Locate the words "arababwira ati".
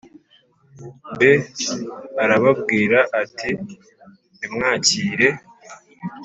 2.23-3.49